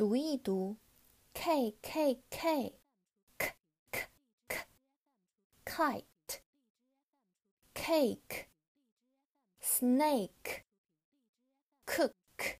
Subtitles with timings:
[0.00, 0.76] 读一读，
[1.32, 2.72] k k k
[3.38, 3.54] k
[3.90, 4.08] k
[4.46, 4.66] k
[5.64, 6.40] kite
[7.74, 8.46] cake
[9.60, 10.64] snake
[11.86, 12.58] cook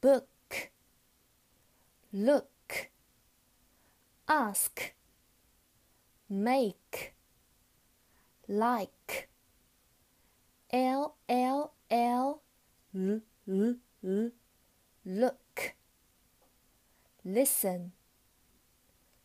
[0.00, 0.70] book
[2.12, 2.90] look
[4.26, 4.94] ask
[6.28, 7.14] make
[8.46, 9.28] like
[10.68, 14.30] l l l l l l
[15.04, 15.41] look
[17.22, 17.92] listen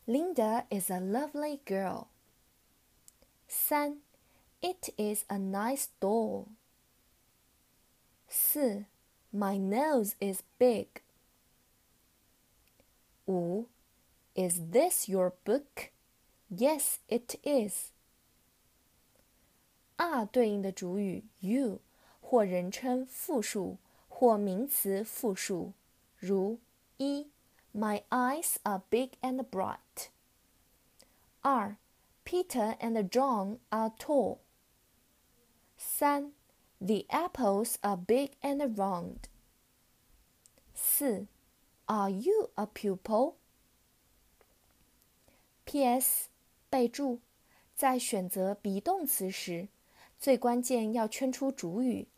[0.06, 2.08] Linda is a lovely girl。
[3.48, 4.00] 三
[4.60, 6.47] It is a nice doll。
[8.28, 8.86] 四
[9.30, 11.02] My nose is big.
[13.27, 13.66] 五
[14.34, 15.91] Is this your book?
[16.50, 17.91] Yes, it is.
[19.97, 21.80] 二对应的主语 you
[22.20, 25.72] 或人称复数或名词复数，
[26.19, 26.58] 如
[26.97, 27.28] 一
[27.72, 30.08] My eyes are big and bright.
[31.42, 31.77] 二
[32.24, 34.38] Peter and John are tall.
[35.77, 36.33] 三
[36.80, 39.28] The apples are big and round.
[40.74, 41.27] 四
[41.86, 43.34] Are you a pupil?
[45.64, 46.28] P.S.
[46.69, 47.20] 备注：
[47.75, 49.69] 在选择 be 动词时，
[50.19, 52.09] 最关键要圈出主语，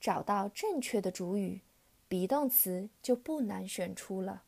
[0.00, 1.60] 找到正确的主语，
[2.08, 4.42] be 动词就不难选出了。